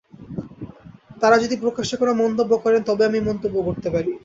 তাঁরা 1.21 1.37
যদি 1.43 1.55
প্রকাশ্যে 1.63 1.95
কোনো 2.01 2.13
মন্তব্য 2.21 2.51
করেন, 2.63 2.81
তবেই 2.83 3.07
আমি 3.09 3.19
মন্তব্য 3.29 3.55
করতে 3.67 3.87
পারি। 3.95 4.11